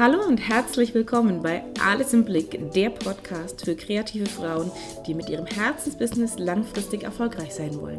[0.00, 4.72] Hallo und herzlich willkommen bei Alles im Blick, der Podcast für kreative Frauen,
[5.06, 7.98] die mit ihrem Herzensbusiness langfristig erfolgreich sein wollen.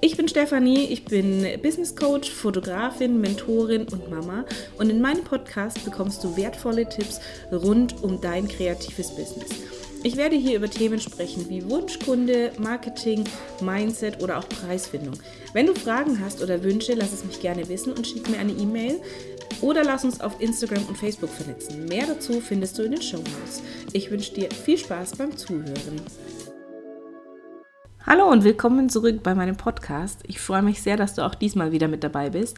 [0.00, 4.44] Ich bin Stefanie, ich bin Business Coach, Fotografin, Mentorin und Mama
[4.78, 7.20] und in meinem Podcast bekommst du wertvolle Tipps
[7.50, 9.50] rund um dein kreatives Business.
[10.02, 13.24] Ich werde hier über Themen sprechen wie Wunschkunde, Marketing,
[13.60, 15.12] Mindset oder auch Preisfindung.
[15.52, 18.52] Wenn du Fragen hast oder Wünsche, lass es mich gerne wissen und schick mir eine
[18.52, 19.02] E-Mail
[19.60, 21.84] oder lass uns auf Instagram und Facebook vernetzen.
[21.84, 23.62] Mehr dazu findest du in den Show Notes.
[23.92, 26.00] Ich wünsche dir viel Spaß beim Zuhören.
[28.06, 30.20] Hallo und willkommen zurück bei meinem Podcast.
[30.26, 32.56] Ich freue mich sehr, dass du auch diesmal wieder mit dabei bist.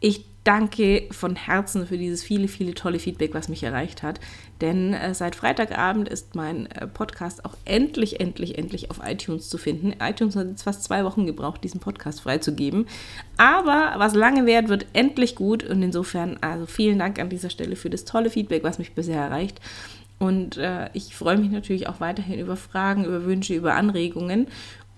[0.00, 4.20] Ich danke von Herzen für dieses viele, viele tolle Feedback, was mich erreicht hat.
[4.60, 9.58] Denn äh, seit Freitagabend ist mein äh, Podcast auch endlich, endlich, endlich auf iTunes zu
[9.58, 9.94] finden.
[10.00, 12.86] iTunes hat jetzt fast zwei Wochen gebraucht, diesen Podcast freizugeben.
[13.36, 15.64] Aber was lange währt, wird endlich gut.
[15.64, 19.20] Und insofern, also vielen Dank an dieser Stelle für das tolle Feedback, was mich bisher
[19.20, 19.60] erreicht.
[20.20, 24.46] Und äh, ich freue mich natürlich auch weiterhin über Fragen, über Wünsche, über Anregungen.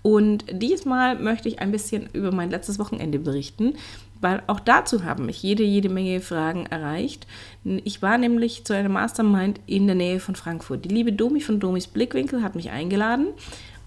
[0.01, 3.73] Und diesmal möchte ich ein bisschen über mein letztes Wochenende berichten,
[4.21, 7.27] weil auch dazu haben mich jede, jede Menge Fragen erreicht.
[7.63, 10.85] Ich war nämlich zu einer Mastermind in der Nähe von Frankfurt.
[10.85, 13.27] Die liebe Domi von Domis Blickwinkel hat mich eingeladen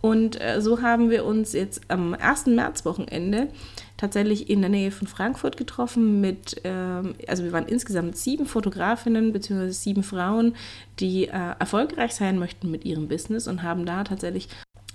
[0.03, 2.47] und äh, so haben wir uns jetzt am 1.
[2.47, 3.49] März-Wochenende
[3.97, 9.33] tatsächlich in der Nähe von Frankfurt getroffen mit, ähm, also wir waren insgesamt sieben Fotografinnen
[9.33, 9.71] bzw.
[9.71, 10.57] sieben Frauen,
[10.99, 14.49] die äh, erfolgreich sein möchten mit ihrem Business und haben da tatsächlich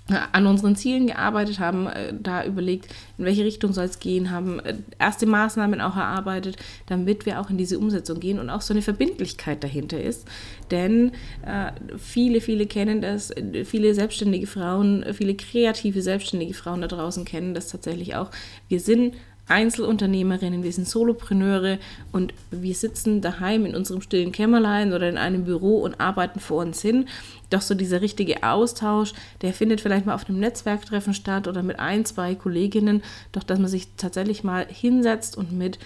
[0.08, 2.86] an unseren Zielen gearbeitet, haben äh, da überlegt,
[3.18, 6.56] in welche Richtung soll es gehen, haben äh, erste Maßnahmen auch erarbeitet,
[6.86, 10.26] damit wir auch in diese Umsetzung gehen und auch so eine Verbindlichkeit dahinter ist.
[10.70, 11.12] Denn
[11.44, 13.32] äh, viele, viele kennen das,
[13.64, 18.30] viele selbstständige Frauen, viele kreative selbstständige Frauen da draußen kennen das tatsächlich auch.
[18.68, 19.14] Wir sind
[19.48, 21.78] Einzelunternehmerinnen, wir sind Solopreneure
[22.12, 26.62] und wir sitzen daheim in unserem stillen Kämmerlein oder in einem Büro und arbeiten vor
[26.62, 27.06] uns hin.
[27.50, 29.12] Doch so dieser richtige Austausch,
[29.42, 33.02] der findet vielleicht mal auf einem Netzwerktreffen statt oder mit ein, zwei Kolleginnen,
[33.32, 35.78] doch dass man sich tatsächlich mal hinsetzt und mit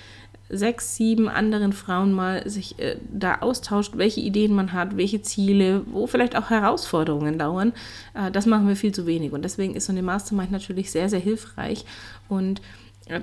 [0.53, 5.82] sechs, sieben anderen Frauen mal sich äh, da austauscht, welche Ideen man hat, welche Ziele,
[5.91, 7.72] wo vielleicht auch Herausforderungen dauern,
[8.14, 9.32] äh, das machen wir viel zu wenig.
[9.32, 11.87] Und deswegen ist so eine Mastermind natürlich sehr, sehr hilfreich.
[12.28, 12.60] Und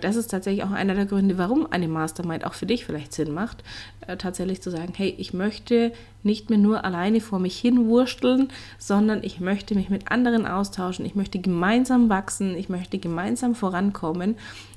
[0.02, 3.34] das ist tatsächlich auch einer der Gründe, warum eine Mastermind auch für dich vielleicht Sinn
[3.34, 3.64] macht,
[4.08, 8.50] äh, tatsächlich zu sagen, hey, ich möchte nicht mehr nur alleine vor mich hin wursteln,
[8.78, 14.36] sondern ich möchte mich mit anderen austauschen, ich möchte gemeinsam wachsen, ich möchte gemeinsam vorankommen,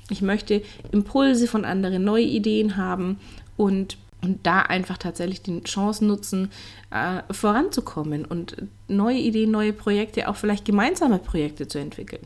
[0.09, 3.19] ich möchte Impulse von anderen, neue Ideen haben
[3.57, 6.49] und und da einfach tatsächlich die Chance nutzen,
[6.91, 8.55] äh, voranzukommen und
[8.87, 12.21] neue Ideen, neue Projekte, auch vielleicht gemeinsame Projekte zu entwickeln.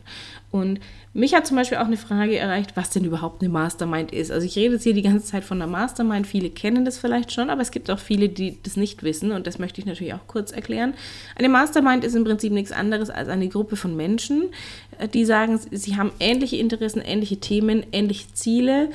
[0.50, 0.80] Und
[1.12, 4.30] mich hat zum Beispiel auch eine Frage erreicht, was denn überhaupt eine Mastermind ist.
[4.30, 6.26] Also ich rede jetzt hier die ganze Zeit von einer Mastermind.
[6.26, 9.46] Viele kennen das vielleicht schon, aber es gibt auch viele, die das nicht wissen und
[9.46, 10.94] das möchte ich natürlich auch kurz erklären.
[11.36, 14.50] Eine Mastermind ist im Prinzip nichts anderes als eine Gruppe von Menschen,
[14.98, 18.90] äh, die sagen, sie haben ähnliche Interessen, ähnliche Themen, ähnliche Ziele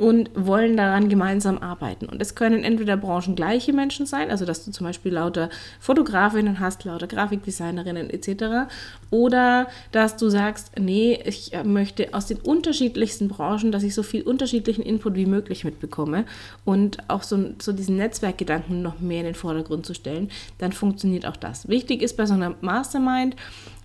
[0.00, 2.06] und wollen daran gemeinsam arbeiten.
[2.06, 6.84] Und es können entweder branchengleiche Menschen sein, also dass du zum Beispiel lauter Fotografinnen hast,
[6.84, 8.70] lauter Grafikdesignerinnen etc.
[9.10, 14.22] Oder dass du sagst, nee, ich möchte aus den unterschiedlichsten Branchen, dass ich so viel
[14.22, 16.24] unterschiedlichen Input wie möglich mitbekomme
[16.64, 21.26] und auch so, so diesen Netzwerkgedanken noch mehr in den Vordergrund zu stellen, dann funktioniert
[21.26, 21.68] auch das.
[21.68, 23.36] Wichtig ist bei so einer Mastermind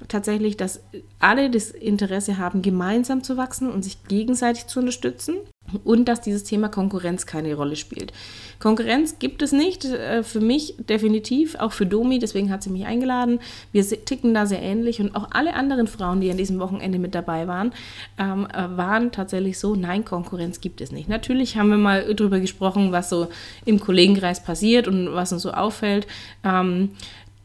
[0.07, 0.79] tatsächlich, dass
[1.19, 5.35] alle das Interesse haben, gemeinsam zu wachsen und sich gegenseitig zu unterstützen
[5.83, 8.13] und dass dieses Thema Konkurrenz keine Rolle spielt.
[8.59, 12.85] Konkurrenz gibt es nicht, äh, für mich definitiv, auch für Domi, deswegen hat sie mich
[12.85, 13.39] eingeladen.
[13.71, 17.15] Wir ticken da sehr ähnlich und auch alle anderen Frauen, die an diesem Wochenende mit
[17.15, 17.73] dabei waren,
[18.17, 21.09] ähm, äh, waren tatsächlich so, nein, Konkurrenz gibt es nicht.
[21.09, 23.27] Natürlich haben wir mal drüber gesprochen, was so
[23.65, 26.07] im Kollegenkreis passiert und was uns so auffällt.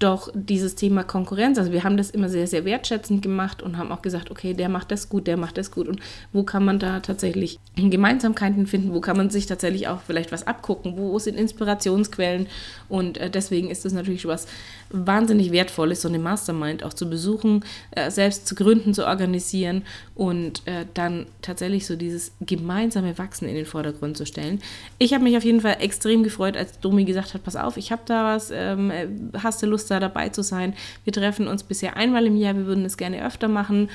[0.01, 3.93] Doch dieses Thema Konkurrenz, also wir haben das immer sehr, sehr wertschätzend gemacht und haben
[3.93, 5.89] auch gesagt, okay, der macht das gut, der macht das gut.
[5.89, 6.01] Und
[6.33, 8.95] wo kann man da tatsächlich Gemeinsamkeiten finden?
[8.95, 10.97] Wo kann man sich tatsächlich auch vielleicht was abgucken?
[10.97, 12.47] Wo sind Inspirationsquellen?
[12.89, 14.47] Und äh, deswegen ist es natürlich was
[14.89, 19.83] wahnsinnig Wertvolles, so eine Mastermind auch zu besuchen, äh, selbst zu gründen, zu organisieren
[20.15, 24.61] und äh, dann tatsächlich so dieses gemeinsame Wachsen in den Vordergrund zu stellen.
[24.99, 27.93] Ich habe mich auf jeden Fall extrem gefreut, als Domi gesagt hat, pass auf, ich
[27.93, 28.91] habe da was, ähm,
[29.37, 30.75] hast du Lust da dabei zu sein.
[31.05, 33.89] Wir treffen uns bisher einmal im Jahr, wir würden es gerne öfter machen.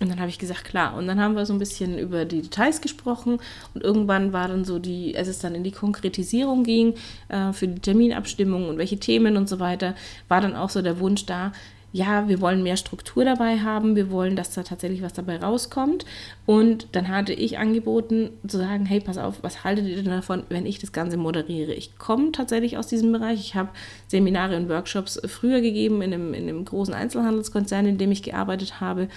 [0.00, 0.96] Und dann habe ich gesagt, klar.
[0.96, 3.38] Und dann haben wir so ein bisschen über die Details gesprochen
[3.72, 6.94] und irgendwann war dann so die, als es dann in die Konkretisierung ging
[7.28, 9.94] äh, für die Terminabstimmung und welche Themen und so weiter,
[10.26, 11.52] war dann auch so der Wunsch da,
[11.92, 16.06] ja, wir wollen mehr Struktur dabei haben, wir wollen, dass da tatsächlich was dabei rauskommt.
[16.46, 20.44] Und dann hatte ich angeboten zu sagen, hey, pass auf, was haltet ihr denn davon,
[20.48, 21.74] wenn ich das Ganze moderiere?
[21.74, 23.40] Ich komme tatsächlich aus diesem Bereich.
[23.40, 23.68] Ich habe
[24.08, 28.80] Seminare und Workshops früher gegeben in einem, in einem großen Einzelhandelskonzern, in dem ich gearbeitet
[28.80, 29.08] habe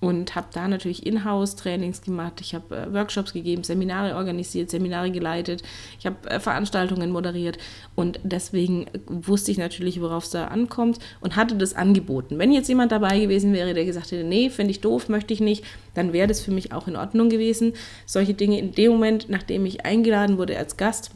[0.00, 2.40] und habe da natürlich Inhouse-Trainings gemacht.
[2.40, 5.62] Ich habe äh, Workshops gegeben, Seminare organisiert, Seminare geleitet.
[5.98, 7.58] Ich habe äh, Veranstaltungen moderiert
[7.94, 12.38] und deswegen wusste ich natürlich, worauf es da ankommt und hatte das angeboten.
[12.38, 15.40] Wenn jetzt jemand dabei gewesen wäre, der gesagt hätte, nee, finde ich doof, möchte ich
[15.40, 15.64] nicht,
[15.94, 17.74] dann wäre das für mich auch in Ordnung gewesen.
[18.06, 21.10] Solche Dinge in dem Moment, nachdem ich eingeladen wurde als Gast,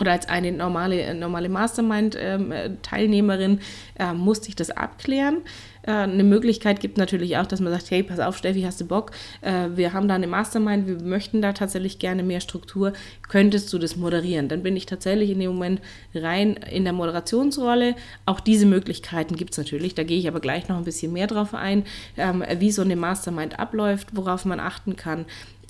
[0.00, 3.60] oder als eine normale, äh, normale Mastermind-Teilnehmerin
[3.98, 5.38] äh, musste ich das abklären.
[5.86, 8.86] Äh, eine Möglichkeit gibt natürlich auch, dass man sagt, hey, pass auf, Steffi, hast du
[8.86, 9.12] Bock?
[9.40, 12.92] Äh, wir haben da eine Mastermind, wir möchten da tatsächlich gerne mehr Struktur.
[13.28, 14.48] Könntest du das moderieren?
[14.48, 15.80] Dann bin ich tatsächlich in dem Moment
[16.14, 17.94] rein in der Moderationsrolle.
[18.26, 19.94] Auch diese Möglichkeiten gibt es natürlich.
[19.94, 21.84] Da gehe ich aber gleich noch ein bisschen mehr drauf ein,
[22.16, 25.26] ähm, wie so eine Mastermind abläuft, worauf man achten kann.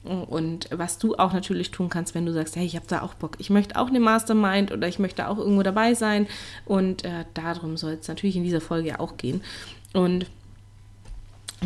[0.06, 3.14] Und was du auch natürlich tun kannst, wenn du sagst, hey, ich habe da auch
[3.14, 6.28] Bock, ich möchte auch eine Mastermind oder ich möchte auch irgendwo dabei sein.
[6.64, 9.40] Und äh, darum soll es natürlich in dieser Folge auch gehen.
[9.96, 10.26] Und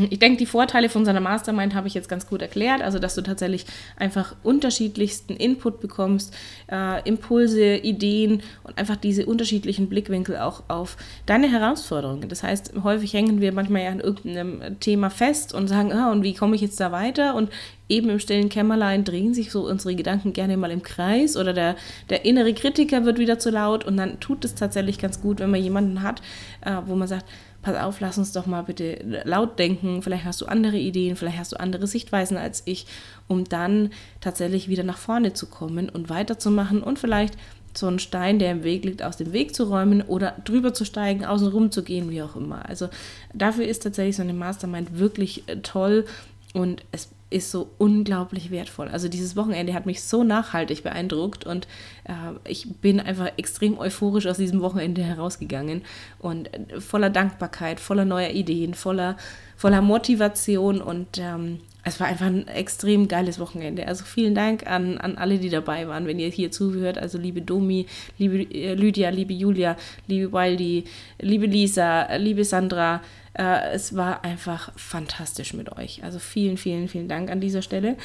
[0.08, 2.80] ich denke, die Vorteile von seiner Mastermind habe ich jetzt ganz gut erklärt.
[2.80, 3.66] Also, dass du tatsächlich
[3.96, 6.34] einfach unterschiedlichsten Input bekommst,
[6.70, 10.96] äh, Impulse, Ideen und einfach diese unterschiedlichen Blickwinkel auch auf
[11.26, 12.28] deine Herausforderungen.
[12.28, 16.22] Das heißt, häufig hängen wir manchmal ja an irgendeinem Thema fest und sagen, ah, und
[16.22, 17.34] wie komme ich jetzt da weiter?
[17.34, 17.50] Und
[17.88, 21.74] eben im stillen Kämmerlein drehen sich so unsere Gedanken gerne mal im Kreis oder der,
[22.08, 25.50] der innere Kritiker wird wieder zu laut und dann tut es tatsächlich ganz gut, wenn
[25.50, 26.22] man jemanden hat,
[26.60, 27.26] äh, wo man sagt,
[27.62, 31.38] pass auf, lass uns doch mal bitte laut denken, vielleicht hast du andere Ideen, vielleicht
[31.38, 32.86] hast du andere Sichtweisen als ich,
[33.28, 33.90] um dann
[34.20, 37.36] tatsächlich wieder nach vorne zu kommen und weiterzumachen und vielleicht
[37.76, 40.84] so einen Stein, der im Weg liegt, aus dem Weg zu räumen oder drüber zu
[40.84, 42.68] steigen, außen rum zu gehen, wie auch immer.
[42.68, 42.88] Also
[43.32, 46.04] dafür ist tatsächlich so eine Mastermind wirklich äh, toll
[46.52, 48.88] und es ist so unglaublich wertvoll.
[48.88, 51.68] Also dieses Wochenende hat mich so nachhaltig beeindruckt und
[52.04, 52.12] äh,
[52.44, 55.82] ich bin einfach extrem euphorisch aus diesem Wochenende herausgegangen
[56.18, 59.16] und äh, voller Dankbarkeit, voller neuer Ideen, voller,
[59.56, 63.86] voller Motivation und ähm, es war einfach ein extrem geiles Wochenende.
[63.86, 66.98] Also vielen Dank an, an alle, die dabei waren, wenn ihr hier zuhört.
[66.98, 67.86] Also liebe Domi,
[68.18, 70.84] liebe äh, Lydia, liebe Julia, liebe Wildy,
[71.20, 73.00] liebe Lisa, liebe Sandra,
[73.34, 76.04] äh, es war einfach fantastisch mit euch.
[76.04, 77.96] Also vielen, vielen, vielen Dank an dieser Stelle.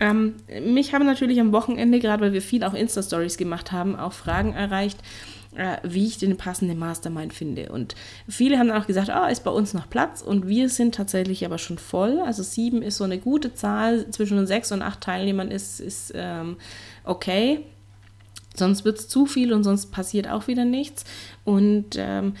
[0.00, 4.12] Ähm, mich haben natürlich am Wochenende, gerade weil wir viel auch Insta-Stories gemacht haben, auch
[4.12, 4.98] Fragen erreicht
[5.56, 7.70] äh, wie ich den passenden Mastermind finde.
[7.72, 7.94] Und
[8.28, 11.44] viele haben dann auch gesagt, ah, ist bei uns noch Platz und wir sind tatsächlich
[11.44, 12.20] aber schon voll.
[12.20, 16.56] Also sieben ist so eine gute Zahl, zwischen sechs und acht Teilnehmern ist, ist ähm,
[17.04, 17.64] okay.
[18.54, 21.04] Sonst wird es zu viel und sonst passiert auch wieder nichts.
[21.44, 22.34] Und ähm,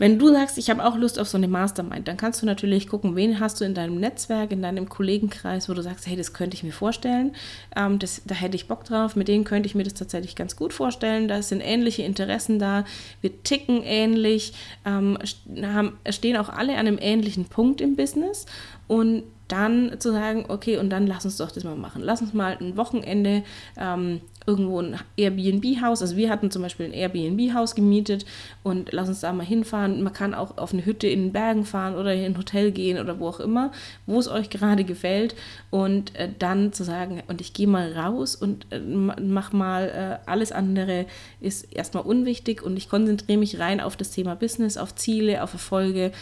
[0.00, 2.88] wenn du sagst, ich habe auch Lust auf so eine Mastermind, dann kannst du natürlich
[2.88, 6.32] gucken, wen hast du in deinem Netzwerk, in deinem Kollegenkreis, wo du sagst, hey, das
[6.32, 7.32] könnte ich mir vorstellen,
[7.76, 10.56] ähm, das, da hätte ich Bock drauf, mit denen könnte ich mir das tatsächlich ganz
[10.56, 12.86] gut vorstellen, da sind ähnliche Interessen da,
[13.20, 14.54] wir ticken ähnlich,
[14.86, 15.18] ähm,
[15.62, 18.46] haben, stehen auch alle an einem ähnlichen Punkt im Business.
[18.88, 22.02] Und dann zu sagen, okay, und dann lass uns doch das mal machen.
[22.02, 23.42] Lass uns mal ein wochenende
[23.76, 28.24] ähm, irgendwo ein Airbnb-Haus, also wir hatten zum Beispiel ein Airbnb-Haus gemietet
[28.62, 30.02] und lass uns da mal hinfahren.
[30.02, 32.98] Man kann auch auf eine Hütte in den Bergen fahren oder in ein Hotel gehen
[32.98, 33.70] oder wo auch immer,
[34.06, 35.34] wo es euch gerade gefällt
[35.70, 40.30] und äh, dann zu sagen, und ich gehe mal raus und äh, mach mal äh,
[40.30, 41.06] alles andere
[41.40, 45.52] ist erstmal unwichtig und ich konzentriere mich rein auf das Thema Business, auf Ziele, auf
[45.52, 46.12] Erfolge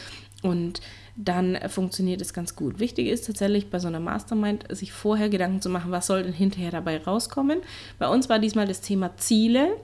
[0.43, 0.81] und
[1.21, 2.79] dann funktioniert es ganz gut.
[2.79, 6.33] Wichtig ist tatsächlich bei so einer Mastermind, sich vorher Gedanken zu machen, was soll denn
[6.33, 7.59] hinterher dabei rauskommen.
[7.99, 9.77] Bei uns war diesmal das Thema Ziele.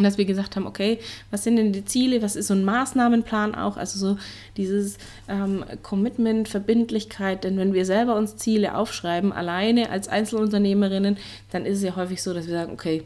[0.00, 1.00] Dass wir gesagt haben, okay,
[1.32, 4.16] was sind denn die Ziele, was ist so ein Maßnahmenplan auch, also so
[4.56, 4.96] dieses
[5.28, 11.16] ähm, Commitment, Verbindlichkeit, denn wenn wir selber uns Ziele aufschreiben, alleine als Einzelunternehmerinnen,
[11.50, 13.02] dann ist es ja häufig so, dass wir sagen, okay,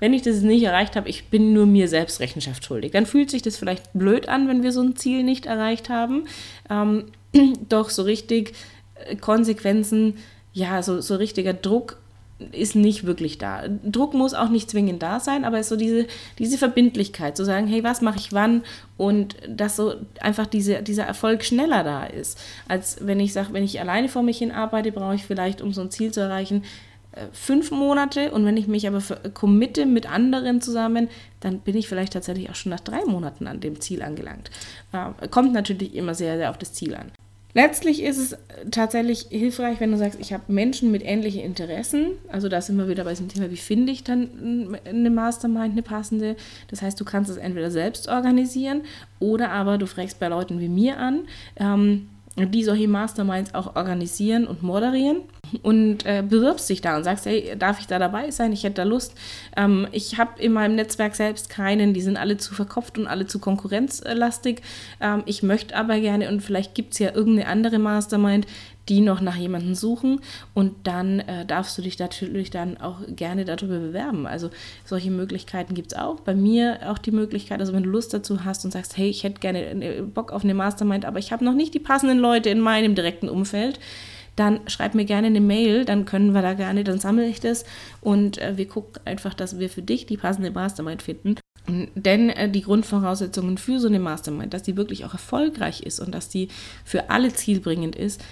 [0.00, 2.92] wenn ich das nicht erreicht habe, ich bin nur mir selbst Rechenschaft schuldig.
[2.92, 6.24] Dann fühlt sich das vielleicht blöd an, wenn wir so ein Ziel nicht erreicht haben.
[6.70, 7.06] Ähm,
[7.68, 8.54] doch so richtig
[8.94, 10.18] äh, Konsequenzen,
[10.52, 11.98] ja, so, so richtiger Druck
[12.52, 13.62] ist nicht wirklich da.
[13.84, 16.06] Druck muss auch nicht zwingend da sein, aber es ist so diese,
[16.38, 18.62] diese Verbindlichkeit, zu sagen, hey, was mache ich wann
[18.96, 23.64] und dass so einfach diese, dieser Erfolg schneller da ist, als wenn ich sage, wenn
[23.64, 26.64] ich alleine vor mich hin arbeite, brauche ich vielleicht, um so ein Ziel zu erreichen,
[27.32, 29.00] fünf Monate und wenn ich mich aber
[29.34, 31.08] committe mit anderen zusammen,
[31.40, 34.50] dann bin ich vielleicht tatsächlich auch schon nach drei Monaten an dem Ziel angelangt.
[34.92, 37.12] Äh, kommt natürlich immer sehr, sehr auf das Ziel an.
[37.56, 38.36] Letztlich ist es
[38.72, 42.08] tatsächlich hilfreich, wenn du sagst, ich habe Menschen mit ähnlichen Interessen.
[42.28, 45.82] Also da sind wir wieder bei diesem Thema, wie finde ich dann eine Mastermind, eine
[45.82, 46.34] passende.
[46.68, 48.82] Das heißt, du kannst es entweder selbst organisieren
[49.20, 51.28] oder aber du fragst bei Leuten wie mir an.
[51.56, 55.18] Ähm, die solche Masterminds auch organisieren und moderieren
[55.62, 58.52] und äh, bewirbst dich da und sagst, hey, darf ich da dabei sein?
[58.52, 59.14] Ich hätte da Lust.
[59.56, 63.26] Ähm, ich habe in meinem Netzwerk selbst keinen, die sind alle zu verkopft und alle
[63.26, 64.62] zu konkurrenzlastig.
[65.00, 68.46] Ähm, ich möchte aber gerne und vielleicht gibt es ja irgendeine andere Mastermind,
[68.88, 70.20] die noch nach jemandem suchen
[70.52, 74.26] und dann äh, darfst du dich natürlich dann auch gerne darüber bewerben.
[74.26, 74.50] Also
[74.84, 76.20] solche Möglichkeiten gibt es auch.
[76.20, 79.24] Bei mir auch die Möglichkeit, also wenn du Lust dazu hast und sagst, hey, ich
[79.24, 82.60] hätte gerne Bock auf eine Mastermind, aber ich habe noch nicht die passenden Leute in
[82.60, 83.80] meinem direkten Umfeld,
[84.36, 87.64] dann schreib mir gerne eine Mail, dann können wir da gerne, dann sammle ich das
[88.00, 91.36] und äh, wir gucken einfach, dass wir für dich die passende Mastermind finden.
[91.94, 96.14] Denn äh, die Grundvoraussetzungen für so eine Mastermind, dass die wirklich auch erfolgreich ist und
[96.14, 96.48] dass die
[96.84, 98.22] für alle zielbringend ist,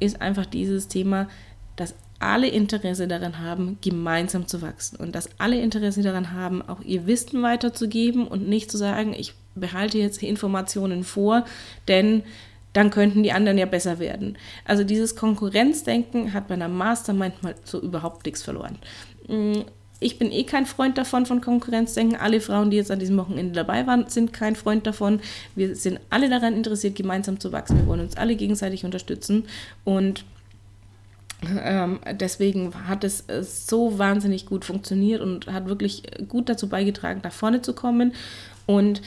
[0.00, 1.28] ist einfach dieses Thema,
[1.76, 6.80] dass alle Interesse daran haben, gemeinsam zu wachsen und dass alle Interesse daran haben, auch
[6.80, 11.44] ihr Wissen weiterzugeben und nicht zu sagen, ich behalte jetzt Informationen vor,
[11.86, 12.22] denn
[12.78, 14.38] dann könnten die anderen ja besser werden.
[14.64, 18.78] Also dieses Konkurrenzdenken hat bei einer Mastermind mal so überhaupt nichts verloren.
[19.26, 19.62] Mm,
[19.98, 22.16] ich bin eh kein Freund davon, von Konkurrenzdenken.
[22.16, 25.18] Alle Frauen, die jetzt an diesem Wochenende dabei waren, sind kein Freund davon.
[25.56, 27.78] Wir sind alle daran interessiert, gemeinsam zu wachsen.
[27.78, 29.46] Wir wollen uns alle gegenseitig unterstützen.
[29.82, 30.24] Und
[31.60, 33.24] ähm, deswegen hat es
[33.66, 38.12] so wahnsinnig gut funktioniert und hat wirklich gut dazu beigetragen, nach vorne zu kommen.
[38.66, 39.02] Und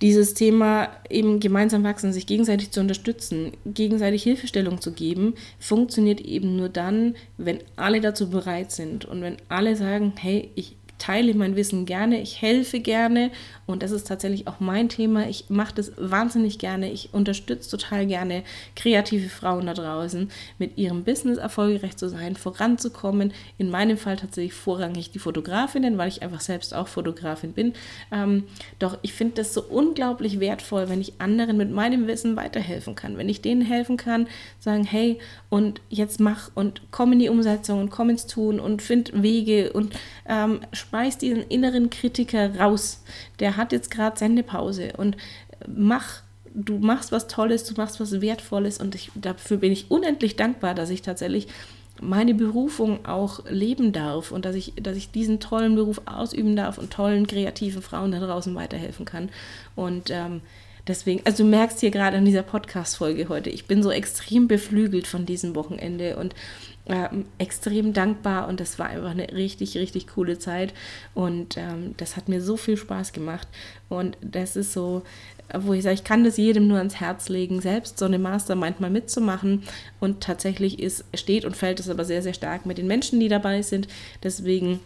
[0.00, 6.56] dieses Thema eben gemeinsam wachsen, sich gegenseitig zu unterstützen, gegenseitig Hilfestellung zu geben, funktioniert eben
[6.56, 11.56] nur dann, wenn alle dazu bereit sind und wenn alle sagen, hey, ich teile mein
[11.56, 13.32] Wissen gerne, ich helfe gerne
[13.66, 15.28] und das ist tatsächlich auch mein Thema.
[15.28, 16.90] Ich mache das wahnsinnig gerne.
[16.90, 18.42] Ich unterstütze total gerne
[18.76, 23.32] kreative Frauen da draußen, mit ihrem Business erfolgreich zu sein, voranzukommen.
[23.58, 27.72] In meinem Fall tatsächlich vorrangig die Fotografinnen, weil ich einfach selbst auch Fotografin bin.
[28.12, 28.44] Ähm,
[28.78, 33.16] doch ich finde das so unglaublich wertvoll, wenn ich anderen mit meinem Wissen weiterhelfen kann.
[33.16, 34.26] Wenn ich denen helfen kann,
[34.58, 38.82] sagen, hey, und jetzt mach und komm in die Umsetzung und komm ins Tun und
[38.82, 39.94] find Wege und
[40.28, 43.02] ähm, schmeiß diesen inneren Kritiker raus.
[43.38, 45.16] Der hat jetzt gerade Sendepause und
[45.66, 50.36] mach du machst was Tolles, du machst was Wertvolles und ich, dafür bin ich unendlich
[50.36, 51.46] dankbar, dass ich tatsächlich
[52.00, 56.78] meine Berufung auch leben darf und dass ich, dass ich diesen tollen Beruf ausüben darf
[56.78, 59.28] und tollen kreativen Frauen da draußen weiterhelfen kann.
[59.76, 60.40] Und ähm,
[60.86, 65.06] deswegen, also du merkst hier gerade an dieser Podcast-Folge heute, ich bin so extrem beflügelt
[65.06, 66.34] von diesem Wochenende und
[66.90, 70.74] äh, extrem dankbar und das war einfach eine richtig, richtig coole Zeit
[71.14, 73.46] und ähm, das hat mir so viel Spaß gemacht
[73.88, 75.02] und das ist so,
[75.54, 78.80] wo ich sage, ich kann das jedem nur ans Herz legen, selbst so eine Mastermind
[78.80, 79.62] mal mitzumachen
[80.00, 83.28] und tatsächlich ist, steht und fällt es aber sehr, sehr stark mit den Menschen, die
[83.28, 83.86] dabei sind,
[84.24, 84.80] deswegen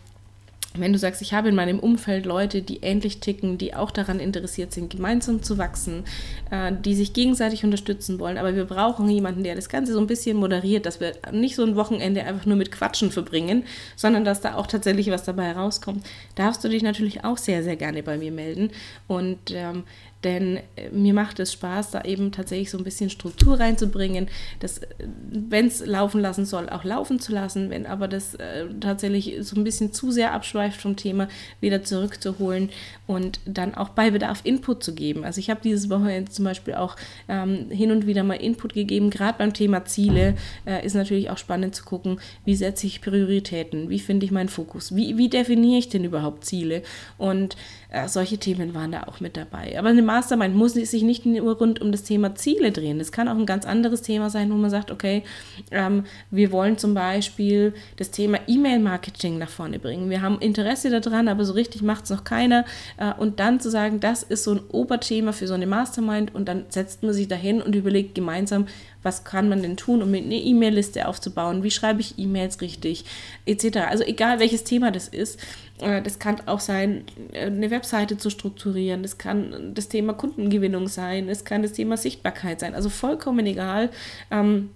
[0.76, 4.18] wenn du sagst, ich habe in meinem Umfeld Leute, die ähnlich ticken, die auch daran
[4.18, 6.04] interessiert sind, gemeinsam zu wachsen,
[6.50, 10.08] äh, die sich gegenseitig unterstützen wollen, aber wir brauchen jemanden, der das Ganze so ein
[10.08, 13.64] bisschen moderiert, dass wir nicht so ein Wochenende einfach nur mit Quatschen verbringen,
[13.94, 16.04] sondern dass da auch tatsächlich was dabei herauskommt,
[16.34, 18.70] darfst du dich natürlich auch sehr, sehr gerne bei mir melden.
[19.06, 19.84] Und ähm,
[20.24, 24.28] denn äh, mir macht es Spaß, da eben tatsächlich so ein bisschen Struktur reinzubringen,
[24.60, 24.86] das, äh,
[25.30, 29.56] wenn es laufen lassen soll, auch laufen zu lassen, wenn aber das äh, tatsächlich so
[29.56, 31.28] ein bisschen zu sehr abschweift vom Thema,
[31.60, 32.70] wieder zurückzuholen
[33.06, 35.24] und dann auch bei Bedarf Input zu geben.
[35.24, 36.96] Also ich habe dieses Wochenende zum Beispiel auch
[37.28, 40.34] ähm, hin und wieder mal Input gegeben, gerade beim Thema Ziele
[40.66, 44.48] äh, ist natürlich auch spannend zu gucken, wie setze ich Prioritäten, wie finde ich meinen
[44.48, 46.82] Fokus, wie, wie definiere ich denn überhaupt Ziele?
[47.18, 47.56] Und
[47.90, 49.78] äh, solche Themen waren da auch mit dabei.
[49.78, 53.00] Aber eine Mastermind muss sich nicht nur rund um das Thema Ziele drehen.
[53.00, 55.24] Das kann auch ein ganz anderes Thema sein, wo man sagt, okay,
[55.72, 60.10] ähm, wir wollen zum Beispiel das Thema E-Mail-Marketing nach vorne bringen.
[60.10, 62.64] Wir haben Interesse daran, aber so richtig macht es noch keiner.
[62.96, 66.46] Äh, und dann zu sagen, das ist so ein Oberthema für so eine Mastermind und
[66.46, 68.66] dann setzt man sich dahin und überlegt gemeinsam,
[69.04, 73.04] was kann man denn tun, um eine E-Mail-Liste aufzubauen, wie schreibe ich E-Mails richtig,
[73.46, 73.78] etc.
[73.88, 75.38] Also egal welches Thema das ist,
[75.80, 80.88] äh, das kann auch sein, äh, eine Webseite zu strukturieren, das kann das Thema Kundengewinnung
[80.88, 83.90] sein, es kann das Thema Sichtbarkeit sein, also vollkommen egal.
[84.30, 84.70] Ähm,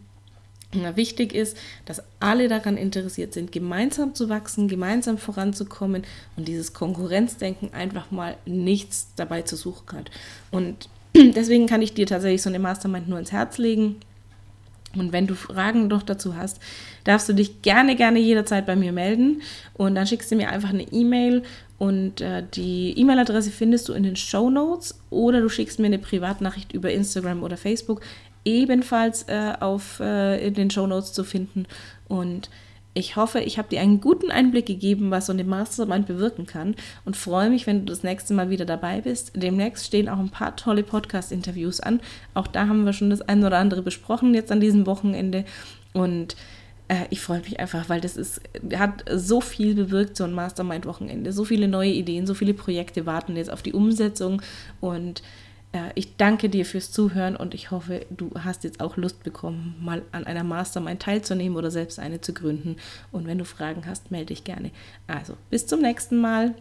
[0.97, 1.57] Wichtig ist,
[1.87, 6.03] dass alle daran interessiert sind, gemeinsam zu wachsen, gemeinsam voranzukommen
[6.37, 10.11] und dieses Konkurrenzdenken einfach mal nichts dabei zu suchen hat.
[10.51, 13.97] Und deswegen kann ich dir tatsächlich so eine Mastermind nur ins Herz legen.
[14.97, 16.61] Und wenn du Fragen noch dazu hast,
[17.05, 19.43] darfst du dich gerne, gerne jederzeit bei mir melden.
[19.75, 21.43] Und dann schickst du mir einfach eine E-Mail
[21.79, 25.99] und äh, die E-Mail-Adresse findest du in den Show Notes oder du schickst mir eine
[25.99, 28.01] Privatnachricht über Instagram oder Facebook.
[28.45, 31.67] ebenfalls äh, auf, äh, in den Show Notes zu finden.
[32.09, 32.49] Und
[32.95, 36.75] ich hoffe, ich habe dir einen guten Einblick gegeben, was so eine Mastermind bewirken kann
[37.05, 39.33] und freue mich, wenn du das nächste Mal wieder dabei bist.
[39.37, 42.01] Demnächst stehen auch ein paar tolle Podcast-Interviews an.
[42.35, 45.45] Auch da haben wir schon das ein oder andere besprochen jetzt an diesem Wochenende
[45.93, 46.35] und
[46.89, 48.41] äh, ich freue mich einfach, weil das ist,
[48.75, 51.33] hat so viel bewirkt, so ein Mastermind-Wochenende.
[51.33, 54.43] So viele neue Ideen, so viele Projekte warten jetzt auf die Umsetzung
[54.81, 55.23] und
[55.95, 60.03] ich danke dir fürs Zuhören und ich hoffe, du hast jetzt auch Lust bekommen, mal
[60.13, 62.77] an einer Mastermind teilzunehmen oder selbst eine zu gründen.
[63.13, 64.71] Und wenn du Fragen hast, melde dich gerne.
[65.07, 66.55] Also, bis zum nächsten Mal.